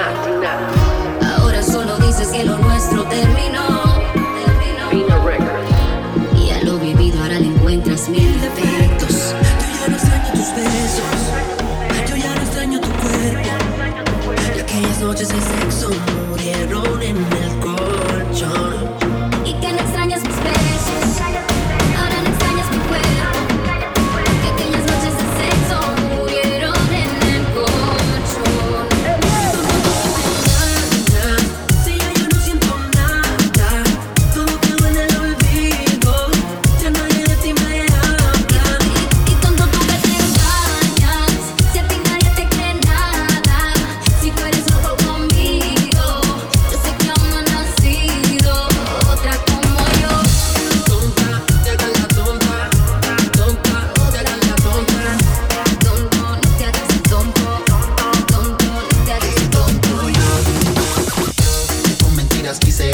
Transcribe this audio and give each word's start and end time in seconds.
Ahora 0.00 1.60
solo 1.60 1.98
dices 1.98 2.28
que 2.28 2.44
lo 2.44 2.56
nuestro 2.58 3.02
terminó. 3.04 3.82
Pina 4.90 5.18
Record. 5.24 6.36
Y 6.36 6.50
a 6.50 6.62
lo 6.62 6.78
vivido 6.78 7.20
ahora 7.20 7.40
le 7.40 7.48
encuentras 7.48 8.08
mil 8.08 8.40
defectos. 8.40 9.34
Yo 9.60 9.80
ya 9.80 9.88
no 9.88 9.96
extraño 9.96 10.32
tus 10.32 10.54
besos. 10.54 12.08
Yo 12.08 12.16
ya 12.16 12.32
no 12.32 12.42
extraño 12.42 12.80
tu 12.80 12.88
cuerpo. 12.90 13.48
Y 14.56 14.60
aquellas 14.60 15.00
noches 15.00 15.28
de 15.30 15.40
sexo. 15.40 15.90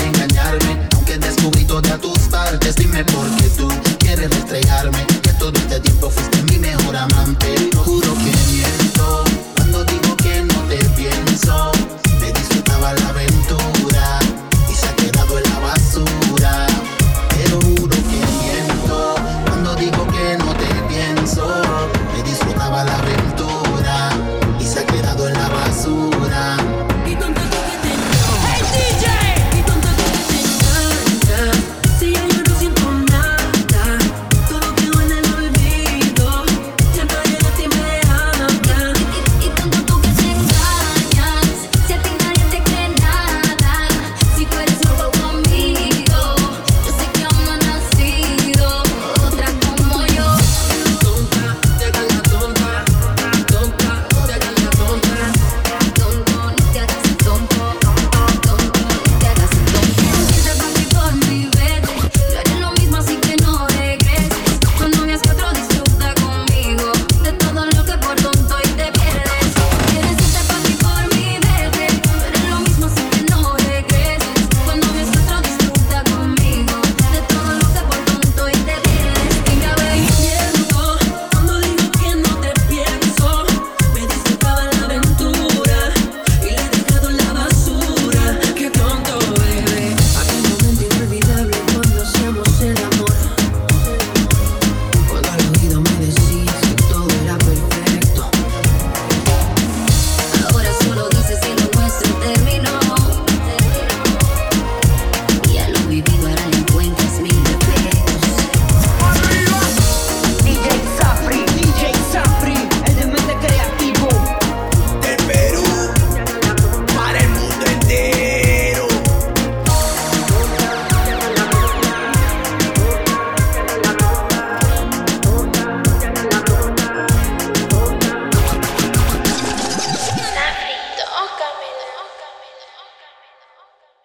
engañarme, 0.05 0.89
aunque 0.95 1.19
descubrí 1.19 1.65
todas 1.65 2.01
tus 2.01 2.19
partes, 2.31 2.77
dime 2.77 3.05
por 3.05 3.27
qué 3.37 3.49
tú 3.57 3.69
quieres 3.99 4.31
estrellarme. 4.31 5.14